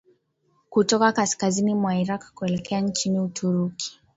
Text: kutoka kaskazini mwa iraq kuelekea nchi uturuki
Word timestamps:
kutoka 0.69 1.11
kaskazini 1.11 1.75
mwa 1.75 1.95
iraq 1.95 2.31
kuelekea 2.33 2.81
nchi 2.81 3.11
uturuki 3.11 3.99